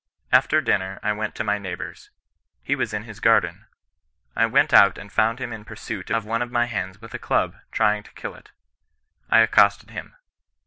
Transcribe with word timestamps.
After 0.31 0.61
dinner 0.61 0.99
I 1.03 1.13
went 1.13 1.35
to 1.35 1.43
my 1.43 1.59
neighbour's. 1.59 2.09
He 2.63 2.73
was 2.75 2.91
in 2.91 3.03
his 3.03 3.19
garden. 3.19 3.67
I 4.35 4.47
went 4.47 4.73
out 4.73 4.97
and 4.97 5.11
found 5.11 5.37
him 5.37 5.53
in 5.53 5.63
pursuit 5.63 6.09
of 6.09 6.25
one 6.25 6.41
of 6.41 6.49
my 6.51 6.65
hens 6.65 6.99
with 6.99 7.13
a 7.13 7.19
club, 7.19 7.55
trying 7.71 8.01
to 8.01 8.13
kill 8.13 8.33
it. 8.33 8.49
I 9.29 9.41
accosted 9.41 9.91
him. 9.91 10.15